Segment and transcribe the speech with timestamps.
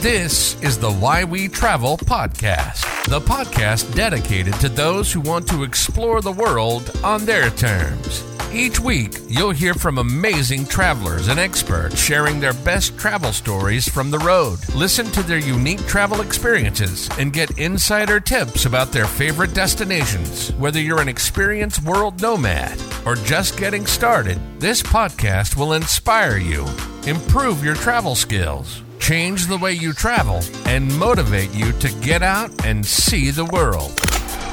[0.00, 5.64] This is the Why We Travel podcast, the podcast dedicated to those who want to
[5.64, 8.22] explore the world on their terms.
[8.52, 14.12] Each week, you'll hear from amazing travelers and experts sharing their best travel stories from
[14.12, 14.60] the road.
[14.72, 20.52] Listen to their unique travel experiences and get insider tips about their favorite destinations.
[20.52, 26.64] Whether you're an experienced world nomad or just getting started, this podcast will inspire you,
[27.04, 32.64] improve your travel skills, change the way you travel, and motivate you to get out
[32.64, 33.94] and see the world.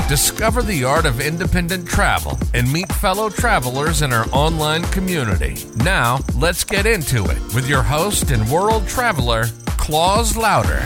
[0.08, 5.66] Discover the art of independent travel and meet fellow travelers in our online community.
[5.77, 10.84] Now, let's get into it with your host and world traveler, Claus Lauter.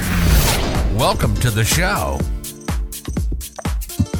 [0.95, 2.19] Welcome to the show.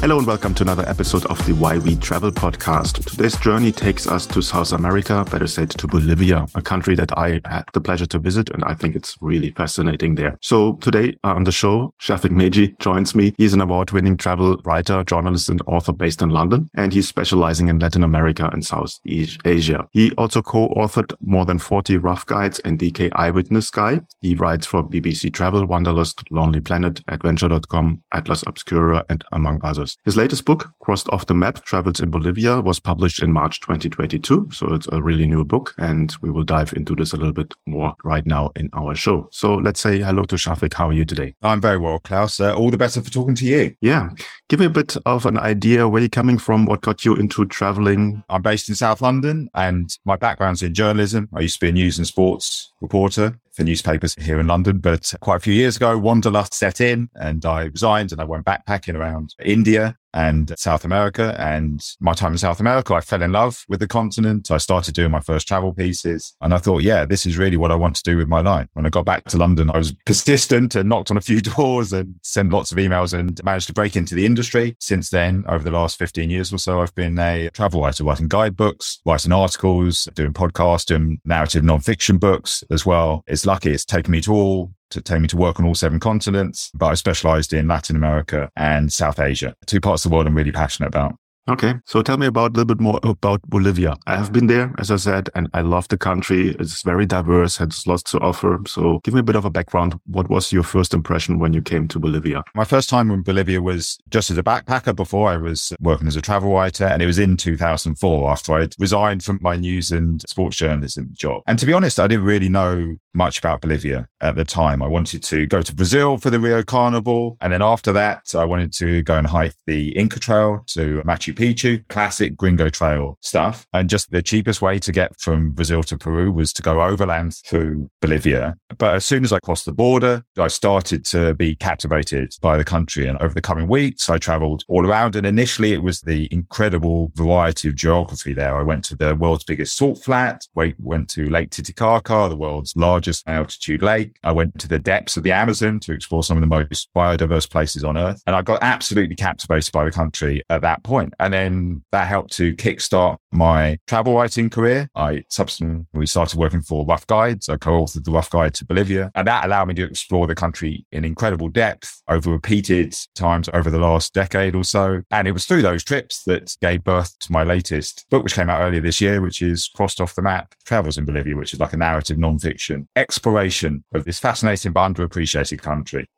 [0.00, 3.04] Hello and welcome to another episode of the Why We Travel podcast.
[3.04, 7.42] Today's journey takes us to South America, better said to Bolivia, a country that I
[7.44, 10.38] had the pleasure to visit and I think it's really fascinating there.
[10.40, 13.34] So today uh, on the show, Shafik Meghji joins me.
[13.36, 17.78] He's an award-winning travel writer, journalist and author based in London and he's specializing in
[17.78, 19.86] Latin America and Southeast Asia.
[19.92, 24.06] He also co-authored more than 40 rough guides and DK Eyewitness Guide.
[24.22, 29.89] He writes for BBC Travel, Wanderlust, Lonely Planet, Adventure.com, Atlas Obscura and among others.
[30.04, 34.48] His latest book, Crossed Off the Map, Travels in Bolivia, was published in March 2022.
[34.52, 35.74] So it's a really new book.
[35.78, 39.28] And we will dive into this a little bit more right now in our show.
[39.32, 40.74] So let's say hello to Shafik.
[40.74, 41.34] How are you today?
[41.42, 42.40] I'm very well, Klaus.
[42.40, 43.74] Uh, all the better for talking to you.
[43.80, 44.10] Yeah.
[44.48, 47.44] Give me a bit of an idea where you're coming from, what got you into
[47.46, 48.22] traveling.
[48.28, 51.28] I'm based in South London and my background's in journalism.
[51.34, 54.78] I used to be a news and sports reporter newspapers here in London.
[54.78, 58.44] But quite a few years ago, Wanderlust set in and I resigned and I went
[58.44, 61.34] backpacking around India and South America.
[61.38, 64.50] And my time in South America, I fell in love with the continent.
[64.50, 66.34] I started doing my first travel pieces.
[66.40, 68.68] And I thought, yeah, this is really what I want to do with my life.
[68.74, 71.92] When I got back to London, I was persistent and knocked on a few doors
[71.92, 74.76] and sent lots of emails and managed to break into the industry.
[74.80, 78.28] Since then, over the last 15 years or so, I've been a travel writer, writing
[78.28, 83.24] guidebooks, writing articles, doing podcasts, doing narrative nonfiction books as well.
[83.26, 86.00] It's lucky it's taken me to all to take me to work on all seven
[86.00, 90.26] continents, but I specialized in Latin America and South Asia, two parts of the world
[90.26, 91.14] I'm really passionate about.
[91.50, 91.74] Okay.
[91.84, 93.96] So tell me about a little bit more about Bolivia.
[94.06, 96.50] I have been there, as I said, and I love the country.
[96.60, 98.60] It's very diverse, has lots to offer.
[98.66, 99.98] So give me a bit of a background.
[100.06, 102.44] What was your first impression when you came to Bolivia?
[102.54, 106.14] My first time in Bolivia was just as a backpacker before I was working as
[106.14, 106.84] a travel writer.
[106.84, 111.42] And it was in 2004 after I'd resigned from my news and sports journalism job.
[111.48, 114.82] And to be honest, I didn't really know much about Bolivia at the time.
[114.82, 117.36] I wanted to go to Brazil for the Rio Carnival.
[117.40, 121.34] And then after that, I wanted to go and hike the Inca Trail to Machu
[121.34, 123.66] Picchu, classic gringo trail stuff.
[123.72, 127.36] And just the cheapest way to get from Brazil to Peru was to go overland
[127.46, 128.56] through Bolivia.
[128.78, 132.64] But as soon as I crossed the border, I started to be captivated by the
[132.64, 133.06] country.
[133.06, 135.16] And over the coming weeks, I traveled all around.
[135.16, 138.56] And initially, it was the incredible variety of geography there.
[138.56, 143.26] I went to the world's biggest salt flat, went to Lake Titicaca, the world's largest
[143.28, 144.09] altitude lake.
[144.22, 147.50] I went to the depths of the Amazon to explore some of the most biodiverse
[147.50, 148.22] places on earth.
[148.26, 151.14] And I got absolutely captivated by the country at that point.
[151.18, 154.88] And then that helped to kickstart my travel writing career.
[154.94, 157.48] I subsequently started working for Rough Guides.
[157.48, 160.84] I co-authored the Rough Guide to Bolivia and that allowed me to explore the country
[160.92, 165.02] in incredible depth over repeated times over the last decade or so.
[165.10, 168.50] And it was through those trips that gave birth to my latest book, which came
[168.50, 171.60] out earlier this year, which is Crossed Off the Map Travels in Bolivia, which is
[171.60, 176.08] like a narrative nonfiction exploration of this fascinating but underappreciated country.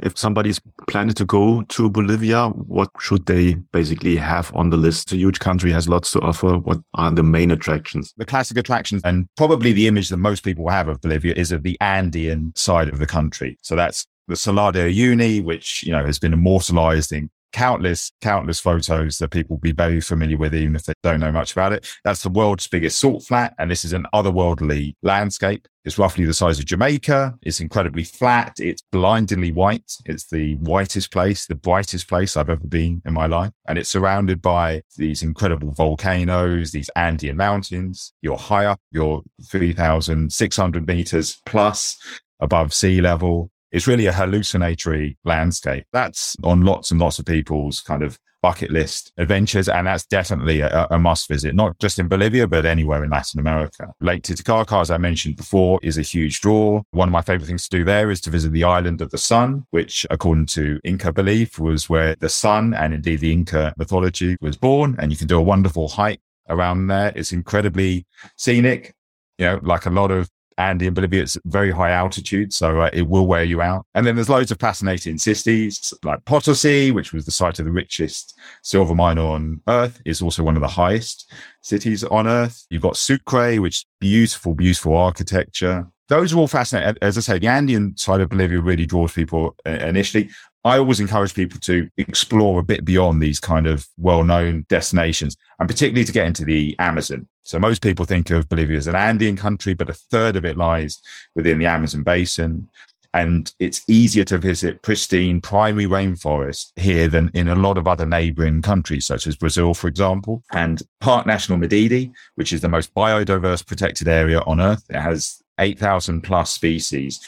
[0.00, 5.12] If somebody's planning to go to Bolivia, what should they basically have on the list?
[5.12, 6.58] A huge country has lots to offer.
[6.58, 8.12] What are the main attractions?
[8.16, 11.62] The classic attractions, and probably the image that most people have of Bolivia is of
[11.62, 13.56] the Andean side of the country.
[13.62, 18.58] So that's the Salar de Uyuni, which, you know, has been immortalized in countless, countless
[18.58, 21.72] photos that people will be very familiar with, even if they don't know much about
[21.72, 21.86] it.
[22.02, 23.54] That's the world's biggest salt flat.
[23.58, 25.68] And this is an otherworldly landscape.
[25.84, 27.34] It's roughly the size of Jamaica.
[27.42, 28.54] It's incredibly flat.
[28.58, 29.92] It's blindingly white.
[30.04, 33.52] It's the whitest place, the brightest place I've ever been in my life.
[33.68, 38.12] And it's surrounded by these incredible volcanoes, these Andean mountains.
[38.20, 41.98] You're high up, you're 3,600 meters plus
[42.40, 43.50] above sea level.
[43.74, 45.84] It's really a hallucinatory landscape.
[45.92, 49.68] That's on lots and lots of people's kind of bucket list adventures.
[49.68, 53.40] And that's definitely a, a, must visit, not just in Bolivia, but anywhere in Latin
[53.40, 53.92] America.
[54.00, 56.82] Lake Titicaca, as I mentioned before, is a huge draw.
[56.92, 59.18] One of my favorite things to do there is to visit the island of the
[59.18, 64.36] sun, which according to Inca belief was where the sun and indeed the Inca mythology
[64.40, 64.94] was born.
[65.00, 67.12] And you can do a wonderful hike around there.
[67.16, 68.06] It's incredibly
[68.36, 68.94] scenic.
[69.38, 73.08] You know, like a lot of Andean Bolivia, it's very high altitude, so uh, it
[73.08, 73.86] will wear you out.
[73.94, 77.72] And then there's loads of fascinating cities like Potosi, which was the site of the
[77.72, 82.66] richest silver mine on earth, is also one of the highest cities on earth.
[82.70, 85.86] You've got Sucre, which beautiful, beautiful architecture.
[86.08, 86.98] Those are all fascinating.
[87.00, 90.28] As I say, the Andean side of Bolivia really draws people uh, initially.
[90.64, 95.68] I always encourage people to explore a bit beyond these kind of well-known destinations and
[95.68, 97.28] particularly to get into the Amazon.
[97.44, 100.56] So most people think of Bolivia as an Andean country, but a third of it
[100.56, 101.00] lies
[101.34, 102.68] within the Amazon basin.
[103.12, 108.06] And it's easier to visit pristine primary rainforest here than in a lot of other
[108.06, 110.42] neighboring countries, such as Brazil, for example.
[110.52, 115.40] And Park National Madidi, which is the most biodiverse protected area on earth, it has
[115.60, 117.20] 8,000 plus species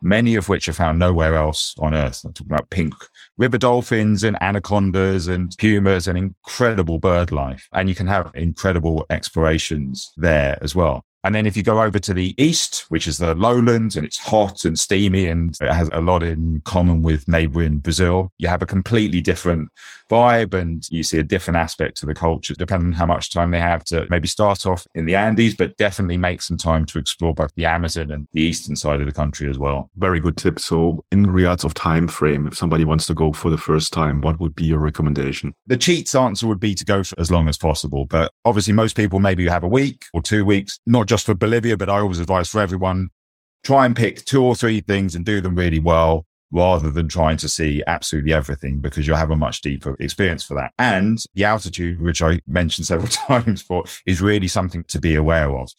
[0.00, 2.22] many of which are found nowhere else on Earth.
[2.24, 2.94] I'm talking about pink
[3.38, 7.68] river dolphins and anacondas and pumas and incredible bird life.
[7.72, 11.04] And you can have incredible explorations there as well.
[11.24, 14.18] And then if you go over to the east, which is the lowlands and it's
[14.18, 18.62] hot and steamy and it has a lot in common with neighboring Brazil, you have
[18.62, 19.68] a completely different
[20.10, 23.50] vibe and you see a different aspect to the culture, depending on how much time
[23.50, 26.98] they have to maybe start off in the Andes, but definitely make some time to
[26.98, 29.90] explore both the Amazon and the eastern side of the country as well.
[29.96, 30.58] Very good tip.
[30.58, 34.20] So in regards of time frame, if somebody wants to go for the first time,
[34.20, 35.54] what would be your recommendation?
[35.66, 38.06] The cheats answer would be to go for as long as possible.
[38.06, 41.76] But obviously most people maybe have a week or two weeks, not just for Bolivia,
[41.76, 43.10] but I always advise for everyone,
[43.64, 47.36] try and pick two or three things and do them really well rather than trying
[47.36, 50.72] to see absolutely everything because you'll have a much deeper experience for that.
[50.78, 55.54] And the altitude, which I mentioned several times for, is really something to be aware
[55.54, 55.70] of.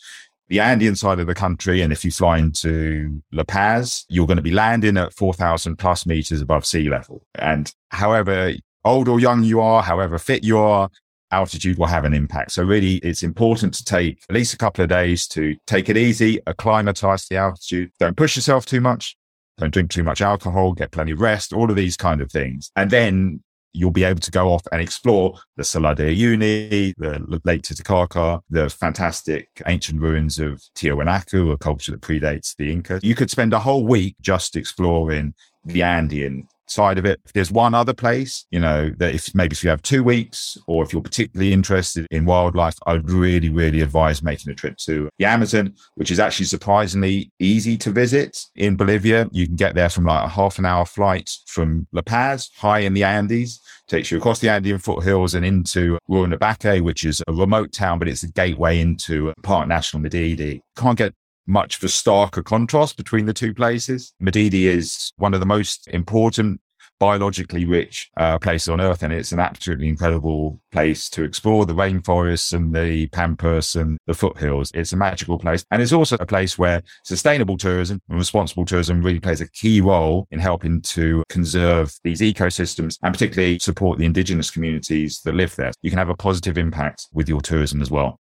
[0.49, 4.37] The Andean side of the country, and if you fly into La Paz, you're going
[4.37, 7.25] to be landing at 4,000 plus meters above sea level.
[7.33, 8.53] And however
[8.85, 10.91] old or young you are, however fit you are,
[11.33, 12.51] altitude will have an impact.
[12.51, 15.97] So really it's important to take at least a couple of days to take it
[15.97, 17.91] easy, acclimatize the altitude.
[17.99, 19.15] Don't push yourself too much.
[19.57, 22.71] Don't drink too much alcohol, get plenty of rest, all of these kind of things.
[22.75, 23.43] And then
[23.73, 28.41] you'll be able to go off and explore the Salar de Uyuni, the Lake Titicaca,
[28.49, 32.99] the fantastic ancient ruins of Tiwanaku, a culture that predates the Inca.
[33.01, 35.33] You could spend a whole week just exploring
[35.65, 37.19] the Andean side of it.
[37.25, 40.57] If there's one other place, you know, that if maybe if you have two weeks
[40.67, 45.09] or if you're particularly interested in wildlife, I'd really, really advise making a trip to
[45.17, 49.27] the Amazon, which is actually surprisingly easy to visit in Bolivia.
[49.31, 52.79] You can get there from like a half an hour flight from La Paz, high
[52.79, 57.33] in the Andes, takes you across the Andean foothills and into Rurrenabaque, which is a
[57.33, 60.61] remote town, but it's a gateway into Park National Madidi.
[60.75, 61.13] Can't get
[61.47, 64.13] much of a starker contrast between the two places.
[64.21, 66.61] Madidi is one of the most important
[66.99, 68.37] biologically rich uh,
[68.69, 73.75] on earth and it's an absolutely incredible place to explore the rainforests and the pampas
[73.75, 74.71] and the foothills.
[74.73, 79.01] It's a magical place and it's also a place where sustainable tourism and responsible tourism
[79.01, 84.05] really plays a key role in helping to conserve these ecosystems and particularly support the
[84.05, 85.73] indigenous communities that live there.
[85.81, 88.19] You can have a positive impact with your tourism as well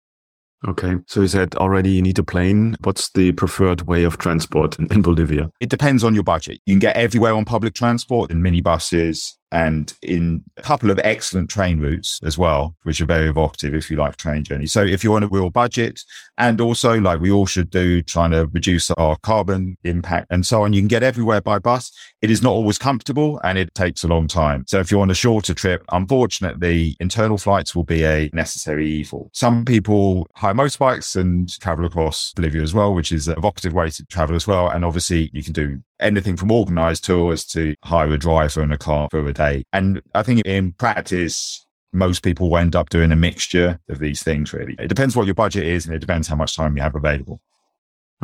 [0.67, 0.95] Okay.
[1.07, 2.75] So you said already you need a plane.
[2.83, 5.51] What's the preferred way of transport in, in Bolivia?
[5.59, 6.59] It depends on your budget.
[6.65, 11.49] You can get everywhere on public transport in minibuses, and in a couple of excellent
[11.49, 14.73] train routes as well, which are very evocative if you like train journeys.
[14.73, 16.01] So if you're on a real budget
[16.37, 20.63] and also like we all should do, trying to reduce our carbon impact and so
[20.63, 21.93] on, you can get everywhere by bus.
[22.21, 24.65] It is not always comfortable and it takes a long time.
[24.67, 29.29] So if you're on a shorter trip, unfortunately, internal flights will be a necessary evil.
[29.31, 33.89] Some people hire motorbikes and travel across Bolivia as well, which is an evocative way
[33.89, 34.67] to travel as well.
[34.67, 38.77] And obviously you can do anything from organized tours to hire a driver and a
[38.77, 39.63] car for a day.
[39.73, 44.21] And I think in practice, most people will end up doing a mixture of these
[44.21, 44.75] things, really.
[44.79, 47.41] It depends what your budget is and it depends how much time you have available.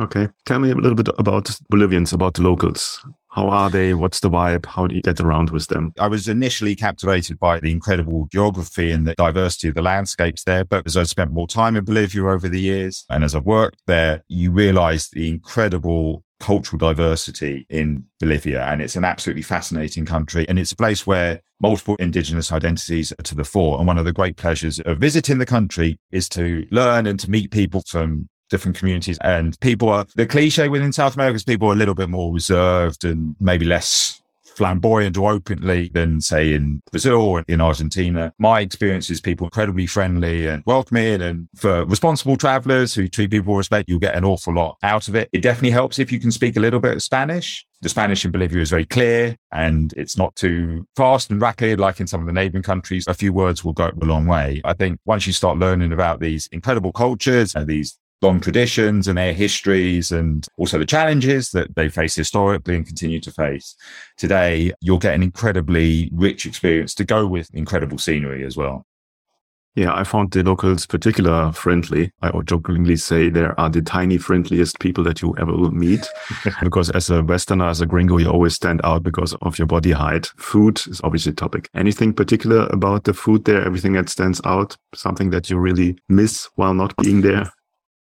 [0.00, 0.28] Okay.
[0.46, 3.04] Tell me a little bit about Bolivians, about the locals.
[3.28, 3.94] How are they?
[3.94, 4.66] What's the vibe?
[4.66, 5.92] How do you get around with them?
[5.98, 10.64] I was initially captivated by the incredible geography and the diversity of the landscapes there.
[10.64, 13.82] But as I spent more time in Bolivia over the years and as I've worked
[13.86, 18.64] there, you realize the incredible cultural diversity in Bolivia.
[18.64, 20.46] And it's an absolutely fascinating country.
[20.48, 23.78] And it's a place where multiple indigenous identities are to the fore.
[23.78, 27.30] And one of the great pleasures of visiting the country is to learn and to
[27.30, 29.18] meet people from different communities.
[29.22, 32.34] And people are, the cliche within South America is people are a little bit more
[32.34, 34.21] reserved and maybe less
[34.56, 38.32] flamboyant or openly than say in Brazil or in Argentina.
[38.38, 43.54] My experience is people incredibly friendly and welcoming and for responsible travelers who treat people
[43.54, 45.28] with respect, you'll get an awful lot out of it.
[45.32, 47.66] It definitely helps if you can speak a little bit of Spanish.
[47.80, 51.98] The Spanish in Bolivia is very clear and it's not too fast and rapid like
[51.98, 53.06] in some of the neighboring countries.
[53.08, 54.60] A few words will go a long way.
[54.64, 59.18] I think once you start learning about these incredible cultures and these long traditions and
[59.18, 63.76] their histories and also the challenges that they face historically and continue to face
[64.16, 68.86] today, you'll get an incredibly rich experience to go with incredible scenery as well.
[69.74, 72.12] Yeah, I found the locals particular friendly.
[72.20, 76.06] I would jokingly say they are the tiny friendliest people that you ever will meet.
[76.62, 79.92] because as a Westerner, as a gringo, you always stand out because of your body
[79.92, 80.26] height.
[80.36, 81.70] Food is obviously a topic.
[81.74, 83.64] Anything particular about the food there?
[83.64, 84.76] Everything that stands out?
[84.94, 87.50] Something that you really miss while not being there?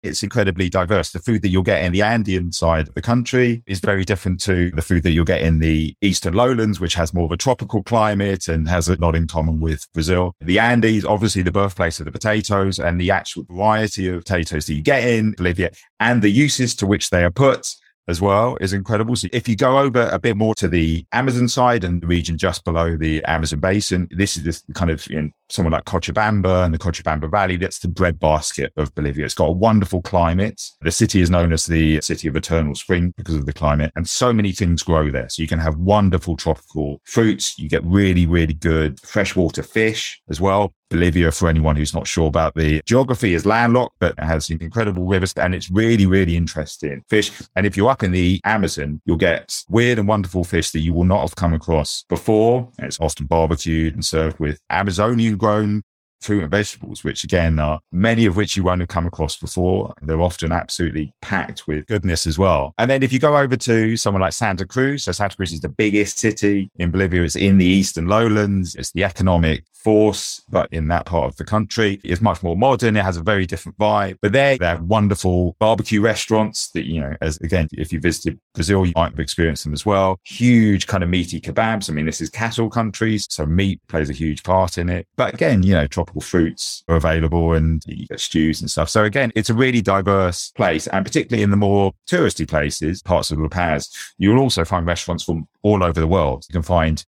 [0.02, 1.10] It's incredibly diverse.
[1.10, 4.40] The food that you'll get in the Andean side of the country is very different
[4.42, 7.36] to the food that you'll get in the eastern lowlands, which has more of a
[7.36, 10.34] tropical climate and has a lot in common with Brazil.
[10.40, 14.74] The Andes, obviously the birthplace of the potatoes and the actual variety of potatoes that
[14.74, 17.74] you get in Bolivia and the uses to which they are put
[18.10, 19.16] as well is incredible.
[19.16, 22.36] So if you go over a bit more to the Amazon side and the region
[22.36, 26.64] just below the Amazon basin, this is this kind of you know, someone like Cochabamba
[26.64, 27.56] and the Cochabamba Valley.
[27.56, 29.24] That's the breadbasket of Bolivia.
[29.24, 30.60] It's got a wonderful climate.
[30.82, 34.08] The city is known as the city of eternal spring because of the climate and
[34.08, 35.28] so many things grow there.
[35.28, 37.58] So you can have wonderful tropical fruits.
[37.58, 40.74] You get really, really good freshwater fish as well.
[40.90, 45.06] Bolivia, for anyone who's not sure about the geography, is landlocked, but it has incredible
[45.06, 47.30] rivers and it's really, really interesting fish.
[47.56, 50.92] And if you're up in the Amazon, you'll get weird and wonderful fish that you
[50.92, 52.68] will not have come across before.
[52.80, 55.82] It's often barbecued and served with Amazonian grown
[56.20, 59.94] fruit and vegetables, which again are many of which you won't have come across before.
[60.02, 62.74] They're often absolutely packed with goodness as well.
[62.78, 65.60] And then if you go over to someone like Santa Cruz, so Santa Cruz is
[65.60, 67.22] the biggest city in Bolivia.
[67.22, 68.74] It's in the eastern lowlands.
[68.74, 72.96] It's the economic force, but in that part of the country, it's much more modern.
[72.96, 74.18] It has a very different vibe.
[74.20, 78.38] But there, they have wonderful barbecue restaurants that, you know, as again, if you visited
[78.54, 80.18] Brazil, you might have experienced them as well.
[80.24, 81.88] Huge kind of meaty kebabs.
[81.88, 85.06] I mean, this is cattle countries, so meat plays a huge part in it.
[85.16, 88.88] But again, you know, tropical fruits are available and you get stews and stuff.
[88.88, 90.86] So again, it's a really diverse place.
[90.88, 95.24] And particularly in the more touristy places, parts of La Paz, you'll also find restaurants
[95.24, 96.44] from all over the world.
[96.48, 97.04] You can find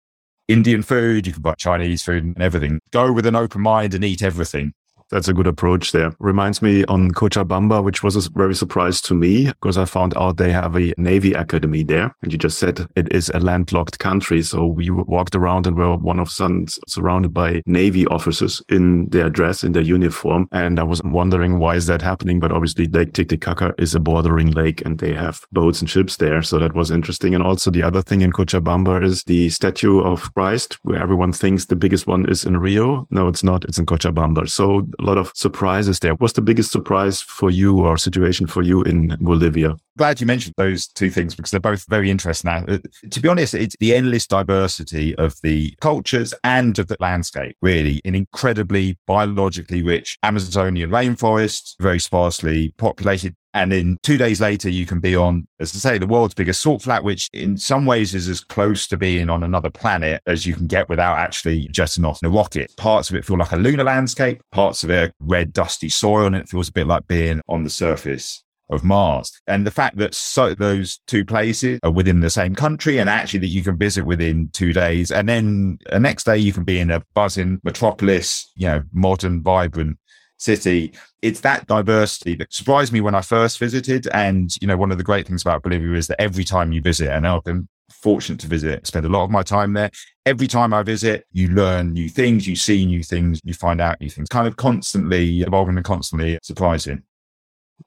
[0.50, 2.79] Indian food, you can buy Chinese food and everything.
[2.89, 4.74] Go with an open mind and eat everything.
[5.12, 6.13] That's a good approach there.
[6.20, 10.38] Reminds me on Cochabamba, which was a very surprise to me because I found out
[10.38, 12.16] they have a Navy Academy there.
[12.22, 14.44] And you just said it is a landlocked country.
[14.44, 19.30] So we walked around and were one of sons surrounded by Navy officers in their
[19.30, 20.48] dress, in their uniform.
[20.51, 22.39] And I was wondering why is that happening?
[22.39, 26.42] But obviously Lake Titicaca is a bordering lake and they have boats and ships there.
[26.42, 27.34] So that was interesting.
[27.34, 31.66] And also the other thing in Cochabamba is the statue of Christ, where everyone thinks
[31.66, 33.08] the biggest one is in Rio.
[33.10, 33.66] No, it's not.
[33.66, 34.50] It's in Cochabamba.
[34.50, 36.13] So lot of surprises there.
[36.15, 39.75] What's the biggest surprise for you or situation for you in Bolivia?
[40.00, 42.50] Glad you mentioned those two things because they're both very interesting.
[42.50, 42.77] Now, uh,
[43.12, 48.00] to be honest, it's the endless diversity of the cultures and of the landscape, really,
[48.06, 54.86] an incredibly biologically rich Amazonian rainforest, very sparsely populated and then two days later, you
[54.86, 58.13] can be on, as I say, the world's biggest salt flat, which in some ways
[58.13, 62.06] is as close to being on another planet as you can get without actually jetting
[62.06, 62.72] off in a rocket.
[62.77, 66.36] Parts of it feel like a lunar landscape, parts of it red, dusty soil, and
[66.36, 69.31] it feels a bit like being on the surface of Mars.
[69.47, 73.39] And the fact that so those two places are within the same country and actually
[73.39, 75.11] that you can visit within two days.
[75.11, 79.41] And then the next day you can be in a buzzing metropolis, you know, modern,
[79.41, 79.97] vibrant
[80.38, 80.93] city.
[81.21, 84.07] It's that diversity that surprised me when I first visited.
[84.13, 86.81] And, you know, one of the great things about Bolivia is that every time you
[86.81, 89.89] visit, and I've been fortunate to visit, spend a lot of my time there.
[90.25, 93.99] Every time I visit, you learn new things, you see new things, you find out
[93.99, 97.03] new things, kind of constantly evolving and constantly surprising.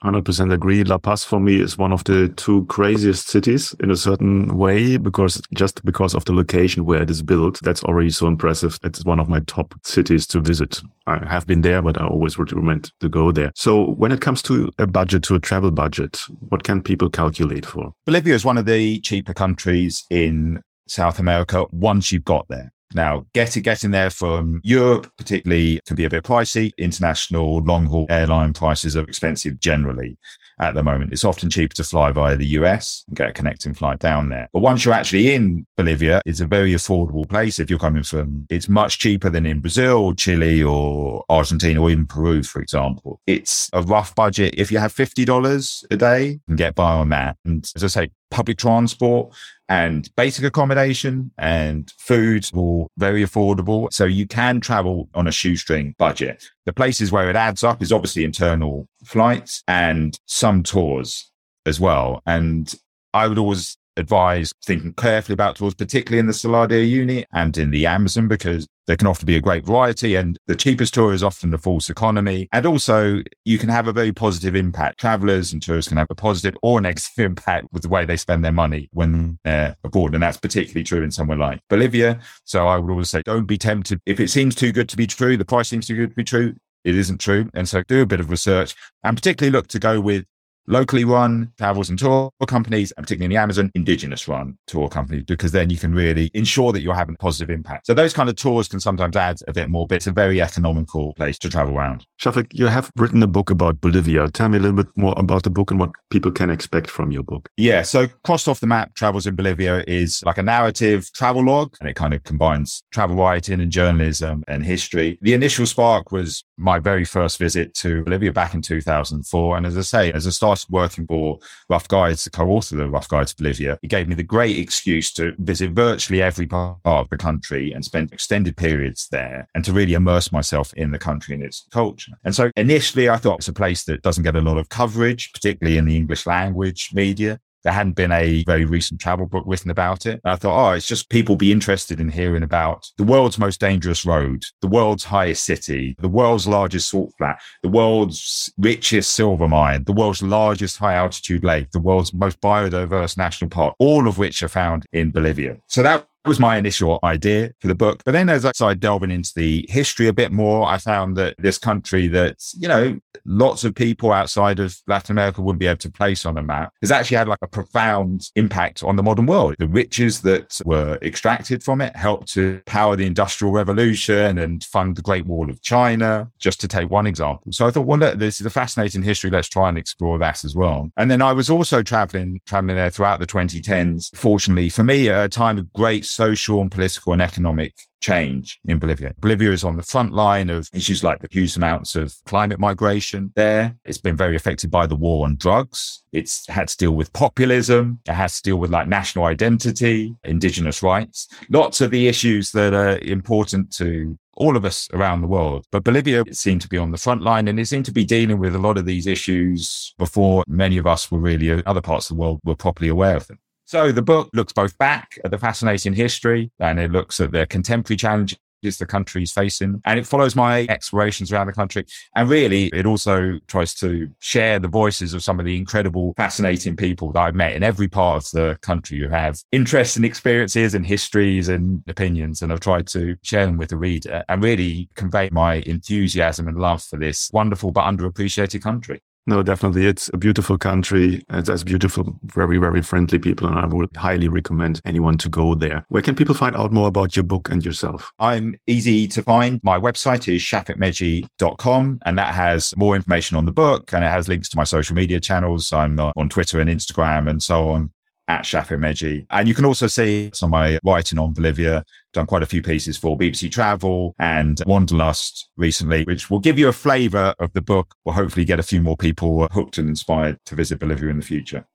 [0.05, 0.85] 100% agree.
[0.85, 4.97] La Paz for me is one of the two craziest cities in a certain way
[4.97, 8.79] because just because of the location where it is built, that's already so impressive.
[8.83, 10.81] It's one of my top cities to visit.
[11.07, 13.53] I have been there, but I always would recommend to go there.
[13.55, 17.67] So when it comes to a budget, to a travel budget, what can people calculate
[17.67, 17.93] for?
[18.07, 22.73] Bolivia is one of the cheaper countries in South America once you've got there.
[22.95, 26.73] Now, getting getting there from Europe, particularly, can be a bit pricey.
[26.79, 30.17] International long haul airline prices are expensive generally
[30.61, 31.13] at the moment.
[31.13, 34.49] It's often cheaper to fly via the US and get a connecting flight down there.
[34.53, 37.59] But once you're actually in Bolivia, it's a very affordable place.
[37.59, 41.91] If you're coming from, it's much cheaper than in Brazil or Chile or Argentina or
[41.91, 43.21] even Peru, for example.
[43.27, 44.55] It's a rough budget.
[44.57, 47.37] If you have $50 a day, you can get by on that.
[47.45, 49.33] And as I say, public transport
[49.69, 53.93] and basic accommodation and food all very affordable.
[53.93, 56.45] So you can travel on a shoestring budget.
[56.67, 61.31] The places where it adds up is obviously internal flights and some tours
[61.65, 62.23] as well.
[62.27, 62.75] And
[63.15, 67.57] I would always advise thinking carefully about tours, particularly in the Salar de Uyuni and
[67.59, 71.13] in the Amazon, because There can often be a great variety and the cheapest tour
[71.13, 72.49] is often the false economy.
[72.53, 74.99] And also you can have a very positive impact.
[75.01, 78.45] Travelers and tourists can have a positive or negative impact with the way they spend
[78.45, 80.15] their money when they're abroad.
[80.15, 82.21] And that's particularly true in somewhere like Bolivia.
[82.45, 84.01] So I would always say, don't be tempted.
[84.07, 86.25] If it seems too good to be true, the price seems too good to be
[86.25, 87.49] true, it isn't true.
[87.55, 88.75] And so do a bit of research
[89.05, 90.25] and particularly look to go with
[90.67, 95.25] locally run travels and tour companies, and particularly in the Amazon, indigenous run tour companies,
[95.25, 97.87] because then you can really ensure that you're having a positive impact.
[97.87, 100.41] So those kind of tours can sometimes add a bit more, but it's a very
[100.41, 102.07] economical place to travel around.
[102.21, 104.29] Shafik, you have written a book about Bolivia.
[104.29, 107.11] Tell me a little bit more about the book and what people can expect from
[107.11, 107.49] your book.
[107.57, 107.83] Yeah.
[107.83, 111.89] So Crossed Off the Map Travels in Bolivia is like a narrative travel log, and
[111.89, 115.19] it kind of combines travel writing and journalism and history.
[115.23, 119.57] The initial spark was my very first visit to Bolivia back in 2004.
[119.57, 121.39] And as I say, as I started working for
[121.69, 125.13] Rough Guides, the co-author of Rough Guides to Bolivia, it gave me the great excuse
[125.15, 129.73] to visit virtually every part of the country and spend extended periods there and to
[129.73, 132.13] really immerse myself in the country and its culture.
[132.25, 135.33] And so initially I thought it's a place that doesn't get a lot of coverage,
[135.33, 137.41] particularly in the English language media.
[137.65, 140.21] There hadn't been a very recent travel book written about it.
[140.25, 143.61] And I thought, oh, it's just people be interested in hearing about the world's most
[143.61, 149.49] dangerous road, the world's highest city, the world's largest salt flat, the world's richest silver
[149.49, 154.19] mine, the world's largest high altitude lake, the world's most biodiverse national park, all of
[154.19, 155.57] which are found in Bolivia.
[155.69, 158.03] So that was my initial idea for the book.
[158.05, 161.35] But then as I started delving into the history a bit more, I found that
[161.39, 165.79] this country that, you know, lots of people outside of Latin America wouldn't be able
[165.79, 169.27] to place on a map has actually had like a profound impact on the modern
[169.27, 169.55] world.
[169.59, 174.97] The riches that were extracted from it helped to power the industrial revolution and fund
[174.97, 177.53] the Great Wall of China, just to take one example.
[177.53, 179.31] So I thought, well, look, this is a fascinating history.
[179.31, 180.91] Let's try and explore that as well.
[180.97, 184.15] And then I was also traveling, traveling there throughout the 2010s.
[184.17, 189.15] Fortunately for me, a time of great social and political and economic change in Bolivia.
[189.21, 193.33] Bolivia is on the front line of issues like the huge amounts of climate migration
[193.37, 193.77] there.
[193.85, 196.03] It's been very affected by the war on drugs.
[196.13, 198.01] It's had to deal with populism.
[198.07, 202.75] It has to deal with like national identity, indigenous rights, lots of the issues that
[202.75, 205.67] are important to all of us around the world.
[205.71, 208.39] But Bolivia seemed to be on the front line and it seemed to be dealing
[208.39, 212.11] with a lot of these issues before many of us were really, uh, other parts
[212.11, 213.39] of the world were properly aware of them.
[213.65, 217.47] So the book looks both back at the fascinating history and it looks at the
[217.47, 219.81] contemporary challenges the country is facing.
[219.85, 221.85] And it follows my explorations around the country.
[222.15, 226.77] And really, it also tries to share the voices of some of the incredible, fascinating
[226.77, 230.75] people that I've met in every part of the country who have interests and experiences
[230.75, 232.43] and histories and opinions.
[232.43, 236.59] And I've tried to share them with the reader and really convey my enthusiasm and
[236.59, 239.01] love for this wonderful but underappreciated country.
[239.27, 239.87] No, definitely.
[239.87, 241.23] It's a beautiful country.
[241.31, 243.47] It has beautiful, very, very friendly people.
[243.47, 245.85] And I would highly recommend anyone to go there.
[245.89, 248.11] Where can people find out more about your book and yourself?
[248.19, 249.61] I'm easy to find.
[249.63, 254.29] My website is shafikmeghji.com and that has more information on the book and it has
[254.29, 255.73] links to my social media channels.
[255.73, 257.93] I'm uh, on Twitter and Instagram and so on
[258.33, 259.27] at Shafik Meghji.
[259.31, 262.63] And you can also see some of my writing on Bolivia, done quite a few
[262.63, 267.61] pieces for BBC Travel and Wanderlust recently, which will give you a flavor of the
[267.61, 267.95] book.
[268.05, 271.25] We'll hopefully get a few more people hooked and inspired to visit Bolivia in the
[271.25, 271.67] future.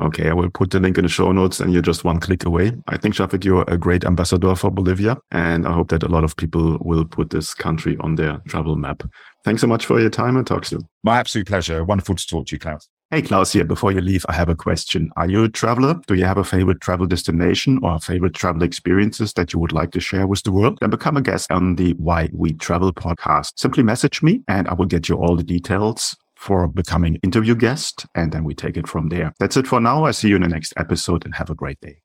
[0.00, 2.46] Okay, I will put the link in the show notes and you're just one click
[2.46, 2.72] away.
[2.88, 5.18] I think, Shafik, you're a great ambassador for Bolivia.
[5.30, 8.76] And I hope that a lot of people will put this country on their travel
[8.76, 9.02] map.
[9.44, 10.88] Thanks so much for your time and talk soon.
[11.04, 11.84] My absolute pleasure.
[11.84, 12.88] Wonderful to talk to you, Klaus.
[13.12, 13.64] Hey, Klaus here.
[13.64, 15.10] Before you leave, I have a question.
[15.16, 16.00] Are you a traveler?
[16.06, 19.90] Do you have a favorite travel destination or favorite travel experiences that you would like
[19.92, 20.78] to share with the world?
[20.80, 23.54] Then become a guest on the Why We Travel podcast.
[23.58, 28.06] Simply message me and I will get you all the details for becoming interview guest.
[28.14, 29.32] And then we take it from there.
[29.40, 30.04] That's it for now.
[30.04, 32.02] I see you in the next episode and have a great day.